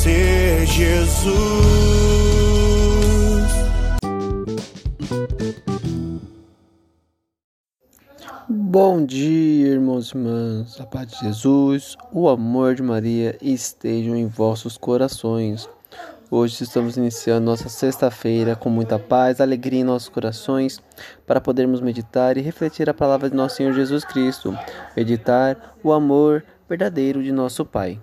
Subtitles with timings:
[0.00, 1.30] conhecer Jesus.
[8.48, 10.80] Bom dia, irmãos e irmãs.
[10.80, 15.68] A paz de Jesus, o amor de Maria estejam em vossos corações.
[16.30, 20.80] Hoje estamos iniciando nossa sexta-feira com muita paz, alegria em nossos corações,
[21.26, 24.56] para podermos meditar e refletir a palavra de nosso Senhor Jesus Cristo,
[24.96, 27.98] meditar o amor verdadeiro de nosso Pai.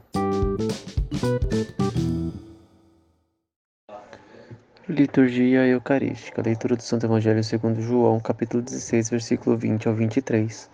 [4.97, 10.71] Liturgia Eucarística, leitura do Santo Evangelho segundo João, capítulo 16, versículo 20 ao 23.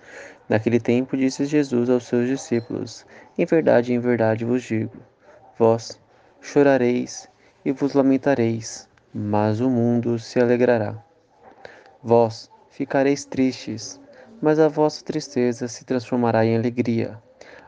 [0.48, 3.06] Naquele tempo disse Jesus aos seus discípulos:
[3.38, 4.96] Em verdade, em verdade vos digo,
[5.60, 6.00] vós
[6.40, 7.30] chorareis
[7.66, 10.96] e vos lamentareis, mas o mundo se alegrará.
[12.02, 14.00] Vós ficareis tristes,
[14.42, 17.22] mas a vossa tristeza se transformará em alegria.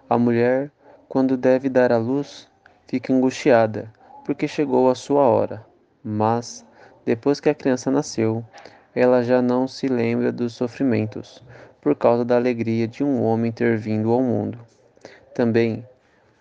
[0.10, 0.72] A mulher,
[1.10, 2.48] quando deve dar à luz,
[2.88, 3.92] fica angustiada,
[4.24, 5.75] porque chegou a sua hora.
[6.08, 6.64] Mas,
[7.04, 8.46] depois que a criança nasceu,
[8.94, 11.44] ela já não se lembra dos sofrimentos,
[11.82, 14.60] por causa da alegria de um homem ter vindo ao mundo.
[15.34, 15.84] Também,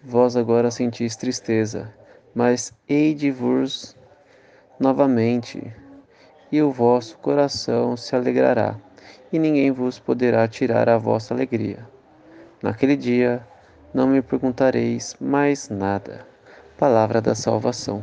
[0.02, 1.90] vós agora sentis tristeza,
[2.34, 3.96] mas hei de vos
[4.78, 5.72] novamente,
[6.52, 8.76] e o vosso coração se alegrará,
[9.32, 11.88] e ninguém vos poderá tirar a vossa alegria.
[12.62, 13.42] Naquele dia,
[13.94, 16.26] não me perguntareis mais nada.
[16.76, 18.02] Palavra da salvação.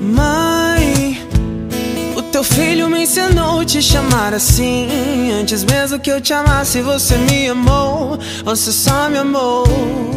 [0.00, 1.26] Mãe,
[2.14, 5.32] o teu filho me ensinou a te chamar assim.
[5.32, 8.18] Antes mesmo que eu te amasse, você me amou.
[8.44, 10.07] Você só me amou.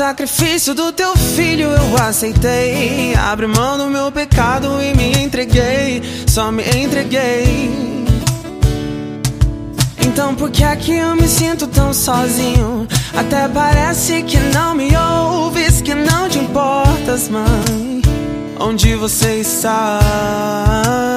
[0.00, 3.14] Sacrifício do teu filho eu aceitei.
[3.16, 6.02] Abre mão do meu pecado e me entreguei.
[6.26, 7.84] Só me entreguei.
[9.98, 12.88] Então por que é que eu me sinto tão sozinho?
[13.14, 18.00] Até parece que não me ouves, que não te importas, mãe.
[18.58, 21.09] Onde você está?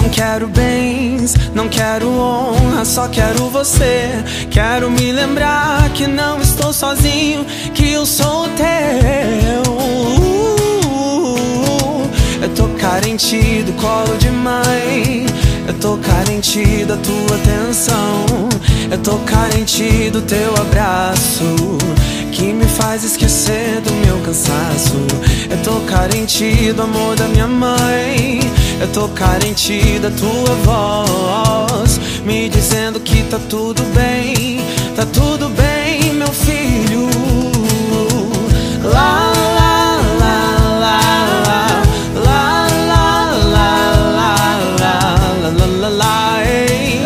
[0.00, 4.08] Não quero bens, não quero honra, só quero você.
[4.48, 7.44] Quero me lembrar que não estou sozinho,
[7.74, 9.64] que eu sou teu.
[12.40, 15.26] Eu tô carente do colo de mãe.
[15.66, 18.48] Eu tô carente da tua atenção.
[18.92, 20.97] Eu tô carente do teu abraço.
[22.88, 24.94] Faz esquecer do meu cansaço.
[25.50, 28.40] Eu tô carente do amor da minha mãe.
[28.80, 32.00] Eu tô carente da tua voz.
[32.24, 34.58] Me dizendo que tá tudo bem.
[34.96, 35.50] Tá tudo